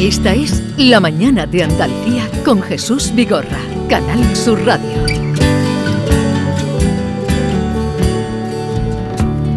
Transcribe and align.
Esta 0.00 0.32
es 0.32 0.62
La 0.78 0.98
Mañana 0.98 1.44
de 1.44 1.62
Andalucía 1.62 2.26
con 2.42 2.62
Jesús 2.62 3.14
Vigorra, 3.14 3.60
Canal 3.86 4.34
Sur 4.34 4.58
Radio. 4.64 5.04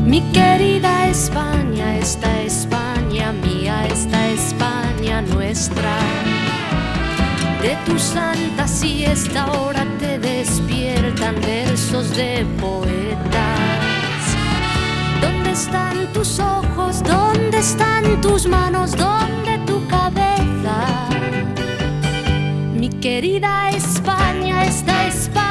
Mi 0.05 0.19
querida 0.33 1.07
España, 1.07 1.97
esta 1.97 2.41
España 2.41 3.31
mía, 3.31 3.87
esta 3.87 4.31
España 4.31 5.21
nuestra. 5.21 5.97
De 7.61 7.77
tu 7.85 7.97
santa 7.97 8.67
siesta 8.67 9.43
ahora 9.43 9.87
te 9.97 10.19
despiertan 10.19 11.35
versos 11.39 12.13
de 12.17 12.45
poetas. 12.59 13.55
¿Dónde 15.21 15.51
están 15.51 16.11
tus 16.11 16.37
ojos? 16.37 17.01
¿Dónde 17.01 17.59
están 17.59 18.19
tus 18.19 18.45
manos? 18.45 18.91
¿Dónde 18.91 19.52
Mi 22.75 22.89
querida 22.89 23.69
España, 23.71 24.65
esta 24.65 25.07
España 25.07 25.42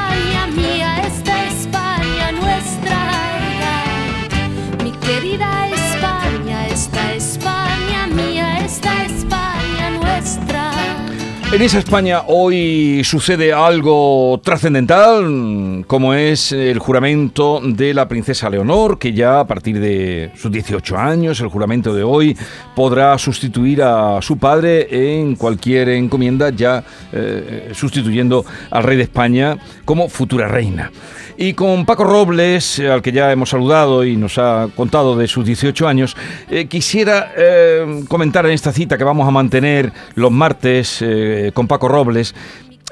En 11.53 11.61
esa 11.61 11.77
España 11.77 12.23
hoy 12.25 13.03
sucede 13.03 13.53
algo 13.53 14.41
trascendental, 14.43 15.83
como 15.85 16.15
es 16.15 16.51
el 16.51 16.79
juramento 16.79 17.61
de 17.63 17.93
la 17.93 18.07
princesa 18.07 18.49
Leonor, 18.49 18.97
que 18.97 19.13
ya 19.13 19.41
a 19.41 19.45
partir 19.45 19.79
de 19.79 20.31
sus 20.35 20.51
18 20.51 20.97
años, 20.97 21.39
el 21.41 21.49
juramento 21.49 21.93
de 21.93 22.01
hoy, 22.01 22.35
podrá 22.75 23.15
sustituir 23.19 23.83
a 23.83 24.19
su 24.23 24.39
padre 24.39 25.19
en 25.19 25.35
cualquier 25.35 25.89
encomienda, 25.89 26.49
ya 26.49 26.83
eh, 27.11 27.69
sustituyendo 27.75 28.43
al 28.71 28.81
rey 28.81 28.97
de 28.97 29.03
España 29.03 29.55
como 29.85 30.09
futura 30.09 30.47
reina. 30.47 30.91
Y 31.35 31.53
con 31.53 31.85
Paco 31.85 32.03
Robles, 32.03 32.79
al 32.79 33.01
que 33.01 33.11
ya 33.11 33.31
hemos 33.31 33.49
saludado 33.49 34.05
y 34.05 34.15
nos 34.17 34.37
ha 34.37 34.69
contado 34.75 35.15
de 35.15 35.27
sus 35.27 35.45
18 35.45 35.87
años, 35.87 36.15
eh, 36.49 36.67
quisiera 36.67 37.31
eh, 37.35 38.03
comentar 38.07 38.45
en 38.45 38.51
esta 38.51 38.71
cita 38.71 38.97
que 38.97 39.03
vamos 39.03 39.27
a 39.27 39.31
mantener 39.31 39.91
los 40.15 40.31
martes 40.31 41.03
con 41.51 41.67
Paco 41.67 41.87
Robles. 41.87 42.33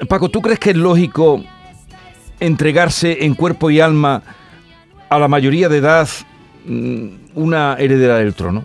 Paco, 0.08 0.28
¿tú 0.28 0.40
crees 0.42 0.58
que 0.58 0.70
es 0.70 0.76
lógico 0.76 1.42
entregarse 2.40 3.24
en 3.24 3.34
cuerpo 3.34 3.70
y 3.70 3.80
alma 3.80 4.22
a 5.08 5.18
la 5.18 5.28
mayoría 5.28 5.68
de 5.68 5.78
edad 5.78 6.08
mm, 6.66 7.06
una 7.34 7.76
heredera 7.78 8.16
del 8.18 8.34
trono? 8.34 8.64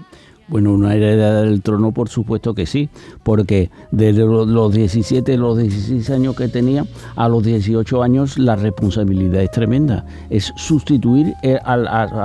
Bueno, 0.50 0.72
una 0.72 0.96
heredera 0.96 1.42
del 1.42 1.62
trono, 1.62 1.92
por 1.92 2.08
supuesto 2.08 2.54
que 2.56 2.66
sí, 2.66 2.88
porque 3.24 3.70
desde 3.92 4.22
los 4.26 4.74
17, 4.74 5.36
los 5.36 5.58
16 5.58 6.10
años 6.10 6.38
que 6.38 6.48
tenía 6.48 6.86
a 7.18 7.28
los 7.28 7.44
18 7.44 8.02
años 8.02 8.38
la 8.40 8.56
responsabilidad 8.56 9.42
es 9.44 9.52
tremenda. 9.52 10.06
Es 10.30 10.54
sustituir 10.56 11.34
eh, 11.44 11.60
a, 11.66 11.74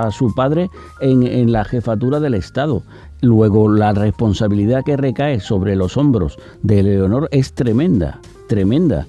a- 0.05 0.11
su 0.11 0.33
padre 0.33 0.69
en 1.01 1.51
la 1.51 1.65
jefatura 1.65 2.21
del 2.21 2.35
Estado. 2.35 2.83
Luego, 3.23 3.69
la 3.71 3.93
responsabilidad 3.93 4.83
que 4.83 4.97
recae 4.97 5.39
sobre 5.39 5.75
los 5.77 5.95
hombros 5.95 6.37
de 6.61 6.83
Leonor 6.83 7.29
es 7.31 7.53
tremenda, 7.53 8.19
tremenda. 8.49 9.07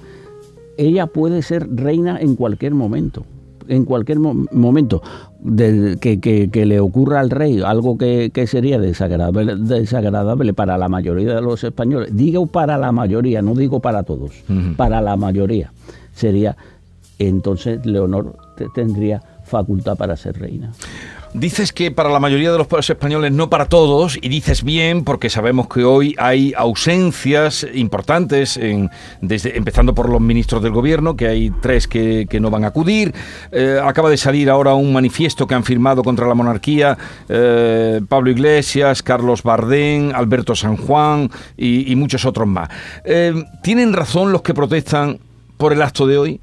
Ella 0.78 1.06
puede 1.08 1.42
ser 1.42 1.68
reina 1.74 2.18
en 2.20 2.36
cualquier 2.36 2.74
momento 2.74 3.24
en 3.66 3.86
cualquier 3.86 4.18
mo- 4.20 4.44
momento 4.52 5.00
de- 5.40 5.96
que, 5.98 6.20
que- 6.20 6.50
que 6.50 6.66
le 6.66 6.80
ocurra 6.80 7.20
al 7.20 7.30
rey 7.30 7.62
algo 7.64 7.96
que, 7.96 8.30
que 8.30 8.46
sería 8.46 8.78
desagradable, 8.78 9.56
desagradable 9.56 10.52
para 10.52 10.76
la 10.76 10.90
mayoría 10.90 11.36
de 11.36 11.40
los 11.40 11.64
españoles, 11.64 12.10
digo 12.14 12.44
para 12.46 12.76
la 12.76 12.92
mayoría, 12.92 13.40
no 13.40 13.54
digo 13.54 13.80
para 13.80 14.02
todos, 14.02 14.32
para 14.76 15.00
la 15.00 15.16
mayoría, 15.16 15.72
sería 16.14 16.58
entonces 17.18 17.86
Leonor 17.86 18.36
te- 18.58 18.68
tendría 18.74 19.22
facultad 19.44 19.96
para 19.96 20.14
ser 20.18 20.38
reina. 20.38 20.70
Dices 21.36 21.72
que 21.72 21.90
para 21.90 22.10
la 22.10 22.20
mayoría 22.20 22.52
de 22.52 22.58
los 22.58 22.68
pueblos 22.68 22.88
españoles, 22.88 23.32
no 23.32 23.50
para 23.50 23.66
todos, 23.66 24.16
y 24.22 24.28
dices 24.28 24.62
bien 24.62 25.02
porque 25.02 25.28
sabemos 25.28 25.66
que 25.66 25.82
hoy 25.82 26.14
hay 26.16 26.54
ausencias 26.56 27.66
importantes, 27.74 28.56
en- 28.56 28.88
desde, 29.20 29.58
empezando 29.58 29.96
por 29.96 30.08
los 30.08 30.20
ministros 30.20 30.62
del 30.62 30.70
gobierno, 30.70 31.16
que 31.16 31.26
hay 31.26 31.50
tres 31.60 31.88
que, 31.88 32.28
no 32.40 32.50
van 32.50 32.62
a 32.62 32.68
acudir. 32.68 33.12
Eh, 33.50 33.80
acaba 33.82 34.10
de 34.10 34.16
salir 34.16 34.48
ahora 34.48 34.74
un 34.74 34.92
manifiesto 34.92 35.48
que 35.48 35.56
han 35.56 35.64
firmado 35.64 36.04
contra 36.04 36.28
la 36.28 36.34
monarquía 36.34 36.96
eh, 37.28 38.00
Pablo 38.08 38.30
Iglesias, 38.30 39.02
Carlos 39.02 39.42
Bardén, 39.42 40.12
Alberto 40.14 40.54
San 40.54 40.76
Juan 40.76 41.28
y, 41.56 41.90
y 41.90 41.96
muchos 41.96 42.24
otros 42.26 42.46
más. 42.46 42.68
Eh, 43.04 43.34
¿Tienen 43.64 43.92
razón 43.92 44.30
los 44.30 44.42
que 44.42 44.54
protestan 44.54 45.18
por 45.56 45.72
el 45.72 45.82
acto 45.82 46.06
de 46.06 46.16
hoy? 46.16 46.40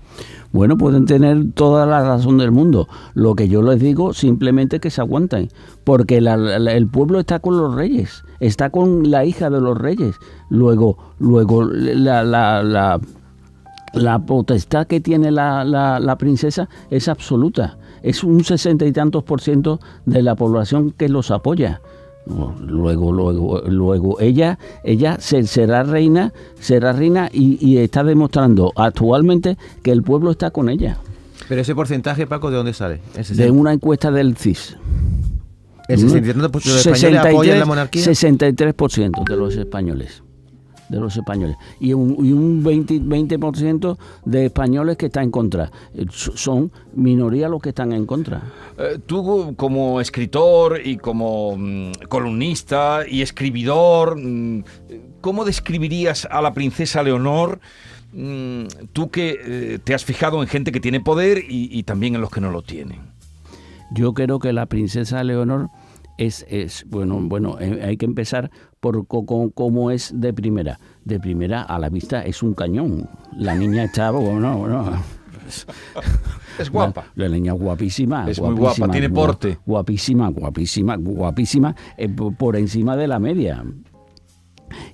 Bueno, 0.51 0.77
pueden 0.77 1.05
tener 1.05 1.51
toda 1.53 1.85
la 1.85 2.03
razón 2.03 2.37
del 2.37 2.51
mundo. 2.51 2.87
Lo 3.13 3.35
que 3.35 3.47
yo 3.47 3.61
les 3.61 3.79
digo 3.79 4.13
simplemente 4.13 4.79
que 4.79 4.89
se 4.89 4.99
aguanten, 5.01 5.49
porque 5.83 6.17
el 6.17 6.87
pueblo 6.87 7.19
está 7.19 7.39
con 7.39 7.57
los 7.57 7.73
reyes, 7.73 8.23
está 8.39 8.69
con 8.69 9.09
la 9.09 9.23
hija 9.25 9.49
de 9.49 9.61
los 9.61 9.77
reyes. 9.77 10.15
Luego, 10.49 10.97
luego 11.19 11.63
la, 11.63 12.23
la, 12.23 12.99
la 13.93 14.19
potestad 14.19 14.87
que 14.87 14.99
tiene 14.99 15.31
la, 15.31 15.63
la- 15.63 15.99
la 15.99 16.17
princesa 16.17 16.67
es 16.89 17.07
absoluta. 17.07 17.77
Es 18.03 18.23
un 18.23 18.43
sesenta 18.43 18.85
y 18.85 18.91
tantos 18.91 19.23
por 19.23 19.41
ciento 19.41 19.79
de 20.05 20.21
la 20.23 20.35
población 20.35 20.91
que 20.91 21.07
los 21.07 21.31
apoya. 21.31 21.81
Luego, 22.25 23.11
luego, 23.11 23.61
luego, 23.67 24.19
ella, 24.19 24.59
ella 24.83 25.17
se- 25.19 25.43
será 25.47 25.83
reina, 25.83 26.31
será 26.59 26.93
reina 26.93 27.29
y, 27.33 27.57
y 27.65 27.77
está 27.79 28.03
demostrando 28.03 28.71
actualmente 28.75 29.57
que 29.83 29.91
el 29.91 30.03
pueblo 30.03 30.31
está 30.31 30.51
con 30.51 30.69
ella. 30.69 30.97
Pero 31.49 31.61
ese 31.61 31.73
porcentaje, 31.75 32.27
Paco, 32.27 32.49
¿de 32.51 32.57
dónde 32.57 32.73
sale? 32.73 33.01
De 33.15 33.23
60 33.23 33.51
una 33.51 33.73
encuesta 33.73 34.11
del 34.11 34.37
CIS. 34.37 34.77
el 35.89 35.99
63% 35.99 36.63
de 36.63 36.69
los 36.73 36.85
españoles 36.85 37.19
apoyan 37.19 37.59
la 37.59 37.65
monarquía. 37.65 38.03
63% 38.05 39.23
de 39.27 39.35
los 39.35 39.55
españoles. 39.55 40.23
De 40.91 40.99
los 40.99 41.15
españoles. 41.15 41.55
Y 41.79 41.93
un, 41.93 42.17
y 42.23 42.33
un 42.33 42.63
20%, 42.63 43.07
20 43.07 43.97
de 44.25 44.45
españoles 44.45 44.97
que 44.97 45.05
está 45.05 45.23
en 45.23 45.31
contra. 45.31 45.71
Eh, 45.95 46.05
so- 46.11 46.35
Son 46.35 46.71
minoría 46.93 47.47
los 47.47 47.61
que 47.61 47.69
están 47.69 47.93
en 47.93 48.05
contra. 48.05 48.41
Eh, 48.77 48.99
Tú 49.05 49.53
como 49.55 50.01
escritor 50.01 50.81
y 50.83 50.97
como 50.97 51.55
mm, 51.57 51.91
columnista 52.09 53.01
y 53.07 53.21
escribidor, 53.21 54.17
mm, 54.21 54.63
¿cómo 55.21 55.45
describirías 55.45 56.27
a 56.29 56.41
la 56.41 56.53
princesa 56.53 57.01
Leonor? 57.03 57.59
Mm, 58.13 58.63
Tú 58.91 59.09
que 59.09 59.39
eh, 59.43 59.79
te 59.81 59.93
has 59.93 60.03
fijado 60.03 60.41
en 60.41 60.49
gente 60.49 60.73
que 60.73 60.81
tiene 60.81 60.99
poder 60.99 61.37
y, 61.47 61.69
y 61.71 61.83
también 61.83 62.15
en 62.15 62.21
los 62.21 62.29
que 62.31 62.41
no 62.41 62.51
lo 62.51 62.61
tienen. 62.63 62.99
Yo 63.93 64.13
creo 64.13 64.39
que 64.39 64.51
la 64.53 64.65
princesa 64.65 65.23
Leonor 65.23 65.69
es, 66.25 66.45
es 66.49 66.85
bueno, 66.87 67.19
bueno, 67.21 67.57
eh, 67.59 67.81
hay 67.83 67.97
que 67.97 68.05
empezar 68.05 68.51
por 68.79 69.05
cómo 69.07 69.91
es 69.91 70.11
de 70.15 70.33
primera. 70.33 70.79
De 71.05 71.19
primera 71.19 71.61
a 71.63 71.79
la 71.79 71.89
vista 71.89 72.23
es 72.25 72.43
un 72.43 72.53
cañón. 72.53 73.09
La 73.37 73.55
niña 73.55 73.83
está, 73.85 74.11
bueno, 74.11 74.57
bueno. 74.59 74.91
Es 76.59 76.69
guapa. 76.69 77.05
La, 77.15 77.27
la 77.27 77.35
niña 77.35 77.53
guapísima. 77.53 78.29
Es 78.29 78.39
muy 78.41 78.53
guapa, 78.55 78.89
tiene 78.89 79.09
porte. 79.09 79.57
Guapísima, 79.65 80.29
guapísima, 80.29 80.95
guapísima, 80.97 81.75
eh, 81.97 82.07
po- 82.09 82.31
por 82.31 82.55
encima 82.55 82.95
de 82.95 83.07
la 83.07 83.19
media 83.19 83.63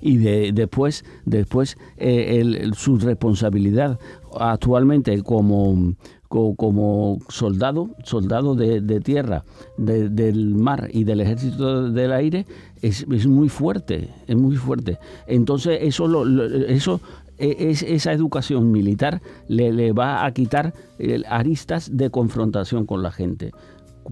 y 0.02 0.18
de, 0.18 0.52
después, 0.54 1.06
después 1.26 1.78
eh, 1.98 2.40
el- 2.40 2.74
su 2.74 2.98
responsabilidad 2.98 4.00
actualmente 4.40 5.22
como, 5.22 5.76
co- 5.76 5.96
como 6.28 7.20
soldado, 7.30 7.90
soldado 8.04 8.56
de, 8.56 8.82
tierra, 9.02 9.44
de- 9.78 10.10
del 10.10 10.56
mar 10.56 10.90
y 10.92 11.04
del 11.04 11.22
ejército 11.22 11.90
del 11.90 12.12
aire 12.12 12.46
es, 12.82 13.08
muy 13.28 13.50
fuerte, 13.50 14.10
es 14.28 14.36
muy 14.36 14.56
fuerte. 14.58 14.98
Entonces 15.28 15.80
eso, 15.82 16.08
lo- 16.08 16.26
eso 16.68 17.00
e- 17.38 17.70
es, 17.70 17.82
esa 17.84 18.12
educación 18.12 18.72
militar 18.72 19.22
le, 19.48 19.72
le 19.72 19.92
va 19.94 20.26
a 20.26 20.32
quitar 20.34 20.74
eh, 21.00 21.22
aristas 21.30 21.96
de 21.96 22.10
confrontación 22.10 22.86
con 22.86 23.02
la 23.04 23.12
gente, 23.12 23.52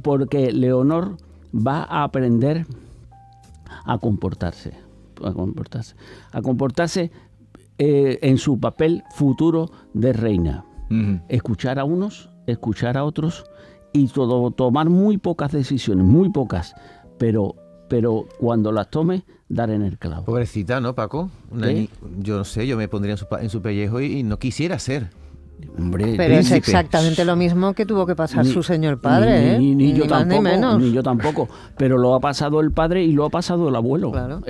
porque 0.02 0.52
Leonor 0.52 1.18
va 1.56 1.84
a 1.84 2.04
aprender 2.04 2.66
a 3.86 3.98
comportarse, 3.98 4.72
a 5.24 5.32
comportarse, 5.34 5.96
a 6.32 6.42
comportarse 6.42 7.12
eh, 7.78 8.20
en 8.22 8.38
su 8.38 8.60
papel 8.60 9.04
futuro 9.16 9.70
de 9.94 10.14
reina. 10.14 10.64
Escuchar 11.30 11.80
a 11.80 11.84
unos, 11.84 12.30
escuchar 12.48 12.98
a 12.98 13.04
otros 13.04 13.46
y 13.94 14.08
todo, 14.08 14.52
tomar 14.52 14.90
muy 14.90 15.18
pocas 15.18 15.52
decisiones, 15.52 16.06
muy 16.06 16.30
pocas, 16.30 16.76
pero, 17.18 17.56
pero 17.90 18.26
cuando 18.40 18.72
las 18.72 18.90
tome, 18.90 19.26
dar 19.50 19.70
en 19.70 19.82
el 19.82 19.98
clavo. 19.98 20.26
Pobrecita, 20.26 20.82
¿no, 20.82 20.96
Paco? 20.96 21.30
Yo 22.20 22.38
no 22.38 22.44
sé, 22.44 22.68
yo 22.68 22.78
me 22.78 22.88
pondría 22.88 23.14
en 23.14 23.18
su, 23.18 23.28
en 23.40 23.50
su 23.50 23.62
pellejo 23.62 24.02
y, 24.02 24.20
y 24.20 24.24
no 24.24 24.38
quisiera 24.38 24.80
ser 24.80 25.10
pero 25.92 26.36
es 26.36 26.52
exactamente 26.52 27.26
lo 27.26 27.36
mismo 27.36 27.74
que 27.74 27.86
tuvo 27.86 28.06
que 28.06 28.16
pasar 28.16 28.46
su 28.46 28.64
señor 28.64 29.00
padre, 29.00 29.58
ni, 29.60 29.72
¿eh? 29.72 29.76
Ni, 29.76 29.94
yo 29.94 30.08
tampoco, 30.08 30.42
menos. 30.42 30.82
ni 30.82 30.92
yo 30.92 31.04
tampoco. 31.04 31.50
Pero 31.78 31.98
lo 31.98 32.16
ha 32.16 32.20
pasado 32.20 32.62
el 32.62 32.72
padre 32.72 33.04
y 33.04 33.12
lo 33.12 33.26
ha 33.26 33.30
pasado 33.30 33.70
el 33.70 33.76
abuelo. 33.76 34.12
Claro. 34.12 34.42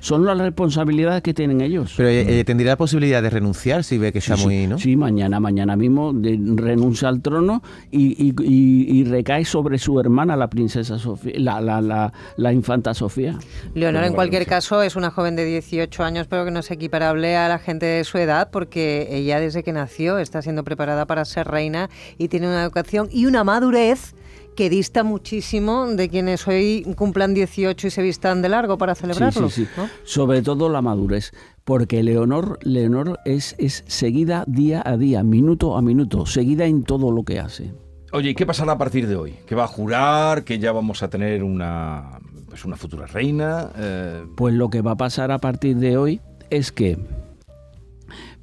Son 0.00 0.24
las 0.24 0.38
responsabilidades 0.38 1.22
que 1.22 1.34
tienen 1.34 1.60
ellos. 1.60 1.94
Pero 1.96 2.08
eh, 2.08 2.44
tendría 2.44 2.72
la 2.72 2.76
posibilidad 2.76 3.22
de 3.22 3.30
renunciar 3.30 3.84
si 3.84 3.98
ve 3.98 4.12
que 4.12 4.18
está 4.18 4.36
muy, 4.36 4.66
¿no? 4.66 4.78
Sí, 4.78 4.96
mañana, 4.96 5.40
mañana 5.40 5.76
mismo 5.76 6.12
renuncia 6.14 7.08
al 7.08 7.22
trono 7.22 7.62
y, 7.90 9.04
recae 9.04 9.44
sobre 9.44 9.78
su 9.78 10.00
hermana, 10.00 10.36
la 10.36 10.48
princesa 10.48 10.98
Sofía, 10.98 11.34
la, 11.36 11.60
la, 11.60 12.12
la, 12.36 12.52
infanta 12.52 12.94
Sofía. 12.94 13.38
Leonor, 13.74 14.04
en 14.04 14.14
cualquier 14.14 14.46
caso, 14.46 14.82
es 14.82 14.96
una 14.96 15.10
joven 15.10 15.36
de 15.36 15.44
18 15.44 16.02
años, 16.02 16.26
pero 16.28 16.44
que 16.44 16.50
no 16.50 16.60
es 16.60 16.70
equiparable 16.70 17.36
a 17.36 17.48
la 17.48 17.58
gente 17.58 17.86
de 17.86 18.04
su 18.04 18.18
edad, 18.18 18.50
porque 18.50 19.08
ella 19.10 19.40
desde 19.40 19.62
que 19.62 19.72
nació 19.72 20.18
está 20.18 20.42
siendo 20.42 20.53
preparada 20.62 21.06
para 21.06 21.24
ser 21.24 21.48
reina 21.48 21.90
y 22.18 22.28
tiene 22.28 22.46
una 22.46 22.62
educación 22.62 23.08
y 23.10 23.26
una 23.26 23.42
madurez 23.42 24.14
que 24.54 24.70
dista 24.70 25.02
muchísimo 25.02 25.86
de 25.86 26.08
quienes 26.08 26.46
hoy 26.46 26.86
cumplan 26.96 27.34
18 27.34 27.86
y 27.86 27.90
se 27.90 28.02
vistan 28.02 28.42
de 28.42 28.48
largo 28.48 28.78
para 28.78 28.94
celebrarlo. 28.94 29.50
Sí, 29.50 29.66
Sobre 30.04 30.42
todo 30.42 30.68
la 30.68 30.80
madurez, 30.80 31.32
porque 31.64 32.02
Leonor, 32.02 32.58
Leonor 32.62 33.18
es, 33.24 33.56
es 33.58 33.84
seguida 33.86 34.44
día 34.46 34.82
a 34.84 34.96
día, 34.96 35.22
minuto 35.22 35.76
a 35.76 35.82
minuto, 35.82 36.26
seguida 36.26 36.66
en 36.66 36.84
todo 36.84 37.10
lo 37.10 37.24
que 37.24 37.40
hace. 37.40 37.72
Oye, 38.12 38.30
¿y 38.30 38.34
qué 38.34 38.46
pasará 38.46 38.72
a 38.72 38.78
partir 38.78 39.08
de 39.08 39.16
hoy? 39.16 39.34
¿Que 39.46 39.56
va 39.56 39.64
a 39.64 39.68
jurar? 39.68 40.44
¿Que 40.44 40.60
ya 40.60 40.70
vamos 40.70 41.02
a 41.02 41.10
tener 41.10 41.42
una, 41.42 42.20
pues 42.48 42.64
una 42.64 42.76
futura 42.76 43.06
reina? 43.06 43.70
Eh, 43.76 44.24
pues 44.36 44.54
lo 44.54 44.70
que 44.70 44.82
va 44.82 44.92
a 44.92 44.96
pasar 44.96 45.32
a 45.32 45.38
partir 45.38 45.76
de 45.78 45.96
hoy 45.96 46.20
es 46.50 46.70
que 46.70 46.96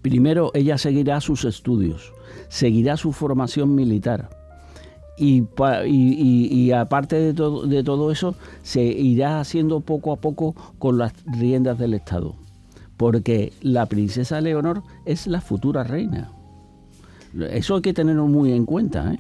primero 0.02 0.52
ella 0.54 0.78
seguirá 0.78 1.22
sus 1.22 1.46
estudios 1.46 2.12
seguirá 2.52 2.98
su 2.98 3.14
formación 3.14 3.74
militar. 3.74 4.30
Y, 5.18 6.72
aparte 6.72 7.16
de 7.16 7.84
todo, 7.84 8.12
eso, 8.12 8.36
se 8.64 8.84
irá 8.84 9.40
haciendo 9.40 9.80
poco 9.82 10.12
a 10.12 10.18
poco 10.18 10.56
con 10.80 10.98
las 10.98 11.14
riendas 11.26 11.78
del 11.78 11.94
Estado. 11.94 12.36
Porque 12.98 13.54
la 13.62 13.86
princesa 13.86 14.42
Leonor 14.42 14.84
es 15.06 15.28
la 15.28 15.40
futura 15.42 15.84
reina. 15.84 16.32
Eso 17.52 17.76
hay 17.76 17.82
que 17.82 17.94
tenerlo 17.94 18.28
muy 18.28 18.52
en 18.52 18.66
cuenta. 18.66 19.14
¿eh? 19.14 19.20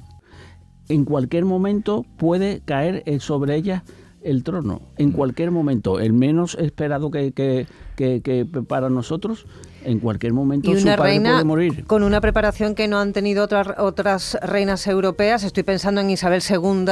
En 0.89 1.05
cualquier 1.05 1.45
momento 1.45 2.05
puede 2.17 2.61
caer 2.61 3.03
sobre 3.21 3.55
ella 3.55 3.83
el 4.23 4.43
trono 4.43 4.81
en 4.97 5.09
mm. 5.09 5.13
cualquier 5.13 5.51
momento, 5.51 5.99
el 5.99 6.13
menos 6.13 6.55
esperado 6.55 7.11
que, 7.11 7.31
que, 7.33 7.67
que, 7.95 8.45
para 8.67 8.89
nosotros, 8.89 9.45
en 9.83 9.99
cualquier 9.99 10.33
momento 10.33 10.71
y 10.71 10.75
una 10.75 10.95
reina 10.95 11.31
puede 11.31 11.43
morir. 11.43 11.85
Con 11.85 12.03
una 12.03 12.21
preparación 12.21 12.75
que 12.75 12.87
no 12.87 12.99
han 12.99 13.13
tenido 13.13 13.43
otras, 13.43 13.67
otras 13.77 14.37
reinas 14.41 14.85
europeas, 14.87 15.43
estoy 15.43 15.63
pensando 15.63 16.01
en 16.01 16.09
Isabel 16.09 16.41
II, 16.47 16.85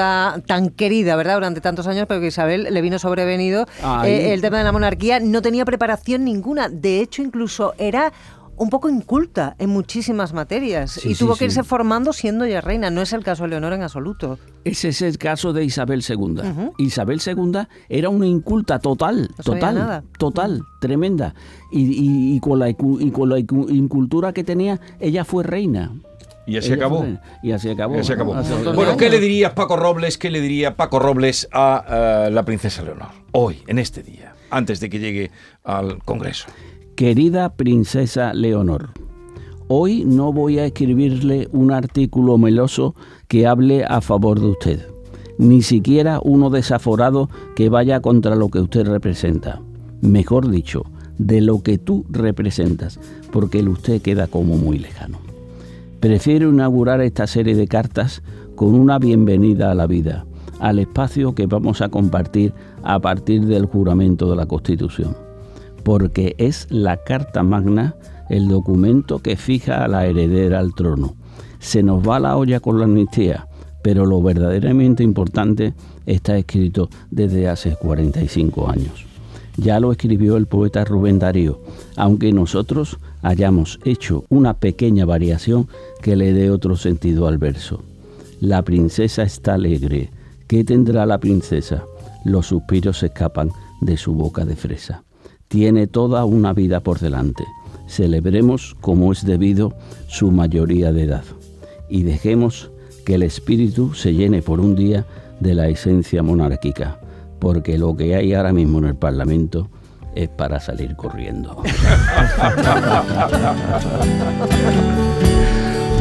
tan 0.45 0.69
querida, 0.69 1.15
¿verdad?, 1.15 1.35
durante 1.35 1.61
tantos 1.61 1.87
años, 1.87 2.05
pero 2.07 2.19
que 2.21 2.27
Isabel 2.27 2.67
le 2.71 2.81
vino 2.81 2.99
sobrevenido 2.99 3.65
eh, 4.05 4.33
el 4.33 4.41
tema 4.41 4.59
de 4.59 4.63
la 4.63 4.71
monarquía, 4.71 5.19
no 5.19 5.41
tenía 5.41 5.65
preparación 5.65 6.23
ninguna, 6.23 6.69
de 6.69 7.01
hecho 7.01 7.21
incluso 7.21 7.73
era 7.77 8.11
un 8.59 8.69
poco 8.69 8.89
inculta 8.89 9.55
en 9.57 9.69
muchísimas 9.69 10.33
materias 10.33 11.03
y 11.05 11.15
tuvo 11.15 11.35
que 11.35 11.45
irse 11.45 11.63
formando 11.63 12.11
siendo 12.11 12.45
ya 12.45 12.59
reina. 12.59 12.89
No 12.89 13.01
es 13.01 13.13
el 13.13 13.23
caso 13.23 13.43
de 13.43 13.49
Leonor 13.49 13.73
en 13.73 13.83
absoluto. 13.83 14.37
Ese 14.65 14.89
es 14.89 15.01
el 15.01 15.17
caso 15.17 15.53
de 15.53 15.63
Isabel 15.63 16.03
II. 16.07 16.41
Isabel 16.77 17.21
II 17.25 17.61
era 17.87 18.09
una 18.09 18.27
inculta 18.27 18.79
total, 18.79 19.29
total, 19.43 20.03
total, 20.17 20.61
tremenda. 20.81 21.33
Y, 21.71 22.37
con 22.41 22.59
la, 22.59 22.69
y 22.69 22.75
con 23.11 23.29
la 23.29 23.39
incultura 23.39 24.33
que 24.33 24.43
tenía, 24.43 24.79
ella 24.99 25.23
fue 25.23 25.43
reina. 25.43 25.93
Y 26.45 26.57
así 26.57 26.73
acabó. 26.73 27.05
y 27.41 27.51
así 27.51 27.69
acabó. 27.69 27.93
Bueno, 28.73 28.97
¿qué 28.97 29.09
le 29.09 29.19
diría 29.19 29.55
Paco 29.55 29.77
Robles? 29.77 30.17
¿Qué 30.17 30.29
le 30.29 30.41
diría 30.41 30.75
Paco 30.75 30.99
Robles 30.99 31.47
a 31.53 32.27
la 32.29 32.43
princesa 32.43 32.83
Leonor 32.83 33.09
hoy, 33.31 33.63
en 33.67 33.79
este 33.79 34.03
día, 34.03 34.33
antes 34.49 34.81
de 34.81 34.89
que 34.89 34.99
llegue 34.99 35.31
al 35.63 35.99
Congreso? 35.99 36.47
Querida 36.99 37.53
princesa 37.53 38.33
Leonor, 38.33 38.89
hoy 39.69 40.03
no 40.03 40.33
voy 40.33 40.59
a 40.59 40.65
escribirle 40.65 41.47
un 41.53 41.71
artículo 41.71 42.37
meloso 42.37 42.93
que 43.29 43.47
hable 43.47 43.85
a 43.85 44.01
favor 44.01 44.37
de 44.37 44.47
usted, 44.47 44.85
ni 45.37 45.61
siquiera 45.61 46.19
uno 46.21 46.49
desaforado 46.49 47.29
que 47.55 47.69
vaya 47.69 48.01
contra 48.01 48.35
lo 48.35 48.49
que 48.49 48.59
usted 48.59 48.85
representa. 48.85 49.61
Mejor 50.01 50.49
dicho, 50.49 50.83
de 51.17 51.39
lo 51.39 51.63
que 51.63 51.77
tú 51.77 52.03
representas, 52.09 52.99
porque 53.31 53.59
el 53.59 53.69
usted 53.69 54.01
queda 54.01 54.27
como 54.27 54.57
muy 54.57 54.77
lejano. 54.77 55.19
Prefiero 56.01 56.49
inaugurar 56.49 56.99
esta 56.99 57.27
serie 57.27 57.55
de 57.55 57.69
cartas 57.69 58.21
con 58.55 58.75
una 58.75 58.99
bienvenida 58.99 59.71
a 59.71 59.75
la 59.75 59.87
vida, 59.87 60.25
al 60.59 60.79
espacio 60.79 61.33
que 61.33 61.45
vamos 61.45 61.79
a 61.79 61.87
compartir 61.87 62.53
a 62.83 62.99
partir 62.99 63.45
del 63.45 63.67
juramento 63.67 64.29
de 64.29 64.35
la 64.35 64.47
Constitución 64.47 65.28
porque 65.83 66.35
es 66.37 66.67
la 66.69 66.97
Carta 66.97 67.43
Magna 67.43 67.95
el 68.29 68.47
documento 68.47 69.19
que 69.19 69.35
fija 69.35 69.83
a 69.83 69.87
la 69.87 70.05
heredera 70.05 70.59
al 70.59 70.73
trono. 70.73 71.15
Se 71.59 71.83
nos 71.83 72.07
va 72.07 72.19
la 72.19 72.37
olla 72.37 72.59
con 72.59 72.77
la 72.77 72.85
amnistía, 72.85 73.47
pero 73.81 74.05
lo 74.05 74.21
verdaderamente 74.21 75.03
importante 75.03 75.73
está 76.05 76.37
escrito 76.37 76.89
desde 77.09 77.49
hace 77.49 77.75
45 77.75 78.69
años. 78.69 79.05
Ya 79.57 79.79
lo 79.79 79.91
escribió 79.91 80.37
el 80.37 80.45
poeta 80.45 80.85
Rubén 80.85 81.19
Darío, 81.19 81.59
aunque 81.97 82.31
nosotros 82.31 82.97
hayamos 83.21 83.79
hecho 83.83 84.23
una 84.29 84.53
pequeña 84.53 85.05
variación 85.05 85.67
que 86.01 86.15
le 86.15 86.31
dé 86.31 86.49
otro 86.49 86.77
sentido 86.77 87.27
al 87.27 87.37
verso. 87.37 87.83
La 88.39 88.61
princesa 88.61 89.23
está 89.23 89.55
alegre. 89.55 90.11
¿Qué 90.47 90.63
tendrá 90.63 91.05
la 91.05 91.19
princesa? 91.19 91.83
Los 92.23 92.47
suspiros 92.47 93.03
escapan 93.03 93.51
de 93.81 93.97
su 93.97 94.13
boca 94.13 94.45
de 94.45 94.55
fresa 94.55 95.03
tiene 95.49 95.87
toda 95.87 96.23
una 96.23 96.53
vida 96.53 96.79
por 96.79 96.99
delante. 96.99 97.45
Celebremos 97.87 98.77
como 98.79 99.11
es 99.11 99.25
debido 99.25 99.73
su 100.07 100.31
mayoría 100.31 100.93
de 100.93 101.03
edad 101.03 101.25
y 101.89 102.03
dejemos 102.03 102.71
que 103.03 103.15
el 103.15 103.23
espíritu 103.23 103.95
se 103.95 104.13
llene 104.13 104.43
por 104.43 104.59
un 104.59 104.75
día 104.75 105.07
de 105.39 105.55
la 105.55 105.67
esencia 105.67 106.21
monárquica, 106.21 106.99
porque 107.39 107.79
lo 107.79 107.97
que 107.97 108.15
hay 108.15 108.33
ahora 108.33 108.53
mismo 108.53 108.77
en 108.77 108.85
el 108.85 108.95
Parlamento 108.95 109.69
es 110.15 110.29
para 110.29 110.59
salir 110.59 110.95
corriendo. 110.95 111.63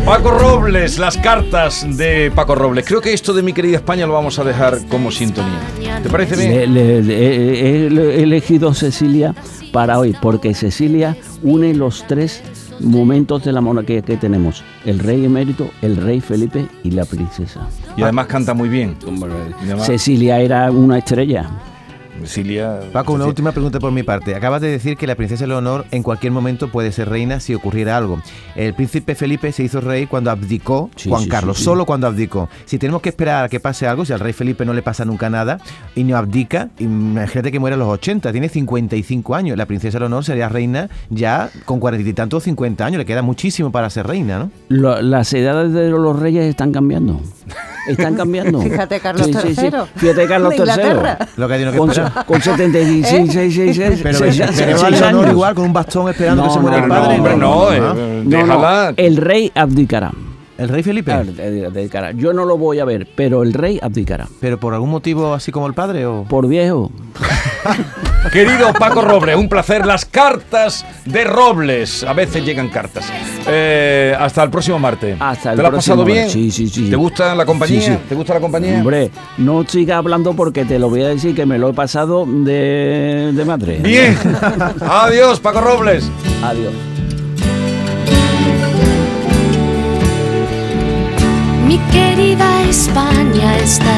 Paco 0.08 0.30
Robles, 0.30 0.98
las 0.98 1.18
cartas 1.18 1.86
de 1.98 2.32
Paco 2.34 2.54
Robles. 2.54 2.86
Creo 2.86 3.02
que 3.02 3.12
esto 3.12 3.34
de 3.34 3.42
mi 3.42 3.52
querida 3.52 3.76
España 3.76 4.06
lo 4.06 4.14
vamos 4.14 4.38
a 4.38 4.44
dejar 4.44 4.86
como 4.88 5.10
sintonía. 5.10 6.00
¿Te 6.02 6.08
parece 6.08 6.34
bien? 6.34 6.74
he 6.78 8.22
elegido 8.22 8.72
Cecilia 8.72 9.34
para 9.70 9.98
hoy, 9.98 10.16
porque 10.22 10.54
Cecilia 10.54 11.14
une 11.42 11.74
los 11.74 12.06
tres 12.06 12.42
momentos 12.80 13.44
de 13.44 13.52
la 13.52 13.60
monarquía 13.60 14.00
que 14.00 14.16
tenemos. 14.16 14.64
El 14.86 14.98
rey 14.98 15.26
emérito, 15.26 15.70
el 15.82 15.98
rey 15.98 16.22
Felipe 16.22 16.66
y 16.82 16.92
la 16.92 17.04
princesa. 17.04 17.68
Y 17.94 18.02
además 18.02 18.28
canta 18.28 18.54
muy 18.54 18.70
bien. 18.70 18.96
Cecilia 19.84 20.40
era 20.40 20.70
una 20.70 20.96
estrella. 20.96 21.50
Paco, 22.92 23.12
una 23.12 23.26
última 23.26 23.52
pregunta 23.52 23.78
por 23.78 23.92
mi 23.92 24.02
parte. 24.02 24.34
Acabas 24.34 24.60
de 24.60 24.68
decir 24.68 24.96
que 24.96 25.06
la 25.06 25.14
princesa 25.14 25.46
Leonor 25.46 25.84
en 25.90 26.02
cualquier 26.02 26.32
momento 26.32 26.68
puede 26.68 26.92
ser 26.92 27.08
reina 27.08 27.40
si 27.40 27.54
ocurriera 27.54 27.96
algo. 27.96 28.20
El 28.56 28.74
príncipe 28.74 29.14
Felipe 29.14 29.52
se 29.52 29.62
hizo 29.64 29.80
rey 29.80 30.06
cuando 30.06 30.30
abdicó 30.30 30.90
Juan 31.06 31.26
Carlos, 31.28 31.58
solo 31.58 31.86
cuando 31.86 32.06
abdicó. 32.06 32.48
Si 32.64 32.78
tenemos 32.78 33.02
que 33.02 33.10
esperar 33.10 33.44
a 33.44 33.48
que 33.48 33.60
pase 33.60 33.86
algo, 33.86 34.04
si 34.04 34.12
al 34.12 34.20
rey 34.20 34.32
Felipe 34.32 34.64
no 34.64 34.72
le 34.72 34.82
pasa 34.82 35.04
nunca 35.04 35.30
nada 35.30 35.58
y 35.94 36.04
no 36.04 36.16
abdica, 36.16 36.68
imagínate 36.78 37.52
que 37.52 37.58
muere 37.58 37.74
a 37.74 37.78
los 37.78 37.88
80, 37.88 38.32
tiene 38.32 38.48
55 38.48 39.34
años. 39.34 39.56
La 39.56 39.66
princesa 39.66 39.98
Leonor 39.98 40.24
sería 40.24 40.48
reina 40.48 40.88
ya 41.10 41.50
con 41.64 41.80
cuarenta 41.80 42.08
y 42.08 42.12
tantos, 42.12 42.44
50 42.44 42.84
años. 42.84 42.98
Le 42.98 43.06
queda 43.06 43.22
muchísimo 43.22 43.70
para 43.72 43.90
ser 43.90 44.06
reina, 44.06 44.38
¿no? 44.38 44.50
las 44.68 45.32
edades 45.32 45.72
de 45.72 45.90
los 45.90 46.18
reyes 46.18 46.44
están 46.46 46.72
cambiando. 46.72 47.20
Están 47.88 48.16
cambiando. 48.16 48.60
Fíjate, 48.62 49.00
Carlos 49.00 49.28
III. 49.28 49.70
Fíjate, 49.96 50.26
Carlos 50.26 50.54
III. 50.54 50.66
Lo 51.36 51.48
que 51.48 51.76
con, 51.76 51.90
con 52.26 52.40
76, 52.40 53.30
6, 53.32 53.78
¿Eh? 53.78 53.98
Pero, 54.02 55.30
igual 55.30 55.54
con 55.54 55.64
un 55.66 55.72
bastón 55.72 56.08
esperando 56.08 56.44
que 56.44 56.50
se 56.50 56.60
muera 56.60 56.78
el 56.78 56.88
padre. 56.88 57.18
No, 57.18 57.36
no, 57.36 57.72
eh, 57.72 58.24
no, 58.24 58.92
el 58.96 59.16
rey 59.16 59.50
abdicará. 59.54 60.12
¿El 60.58 60.68
rey 60.68 60.82
Felipe? 60.82 61.12
abdicará. 61.12 62.10
Yo 62.10 62.32
no 62.32 62.44
lo 62.44 62.58
voy 62.58 62.80
a 62.80 62.84
ver, 62.84 63.06
pero 63.14 63.44
el 63.44 63.54
rey 63.54 63.78
abdicará. 63.80 64.26
¿Pero 64.40 64.58
por 64.58 64.74
algún 64.74 64.90
motivo 64.90 65.32
así 65.32 65.52
como 65.52 65.68
el 65.68 65.74
padre 65.74 66.04
o...? 66.04 66.24
Por 66.24 66.48
viejo. 66.48 66.90
Querido 68.32 68.72
Paco 68.72 69.02
Robles, 69.02 69.36
un 69.36 69.48
placer. 69.48 69.86
Las 69.86 70.04
cartas 70.04 70.84
de 71.04 71.22
Robles. 71.22 72.02
A 72.02 72.12
veces 72.12 72.44
llegan 72.44 72.70
cartas. 72.70 73.08
Eh, 73.46 73.97
hasta 74.18 74.42
el 74.42 74.50
próximo 74.50 74.78
martes. 74.78 75.16
Hasta 75.20 75.50
el 75.52 75.56
¿Te 75.56 75.62
lo 75.62 75.68
has 75.68 75.74
pasado 75.74 76.04
bien? 76.04 76.28
Sí, 76.28 76.50
sí, 76.50 76.68
sí. 76.68 76.90
¿Te 76.90 76.96
gusta 76.96 77.34
la 77.34 77.46
compañía? 77.46 78.00
¿Te 78.08 78.14
gusta 78.14 78.34
la 78.34 78.40
compañía? 78.40 78.78
Hombre, 78.78 79.10
no 79.38 79.64
siga 79.66 79.98
hablando 79.98 80.34
porque 80.34 80.64
te 80.64 80.78
lo 80.78 80.88
voy 80.88 81.02
a 81.02 81.08
decir 81.08 81.34
que 81.34 81.46
me 81.46 81.58
lo 81.58 81.70
he 81.70 81.72
pasado 81.74 82.26
de, 82.26 83.32
de 83.34 83.44
madre. 83.44 83.78
Bien. 83.78 84.16
Adiós, 84.80 85.40
Paco 85.40 85.60
Robles. 85.60 86.10
Adiós. 86.42 86.72
Mi 91.66 91.78
querida 91.92 92.62
España, 92.68 93.58
esta 93.58 93.97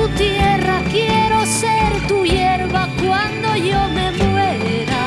tu 0.00 0.08
tierra, 0.16 0.82
quiero 0.90 1.44
ser 1.44 2.06
tu 2.08 2.24
hierba 2.24 2.88
cuando 3.02 3.56
yo 3.56 3.80
me 3.96 4.10
muera. 4.12 5.02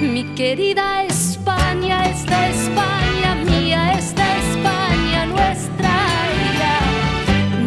Mi 0.00 0.24
querida 0.34 1.04
España, 1.04 2.08
esta 2.08 2.48
España 2.48 3.34
mía, 3.44 3.92
esta 3.98 4.24
España 4.38 5.26
nuestra. 5.26 5.94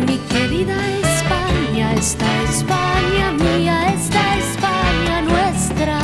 Mi 0.07 0.17
querida 0.33 0.77
España, 1.15 1.93
esta 1.93 2.43
España 2.43 3.31
mía, 3.43 3.93
esta 3.93 4.37
España 4.37 5.21
nuestra. 5.21 5.99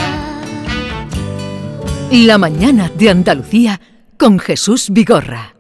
La 2.12 2.38
mañana 2.38 2.90
de 2.90 3.10
Andalucía 3.10 3.82
con 4.18 4.40
Jesús 4.40 4.90
Vigorra. 4.92 5.53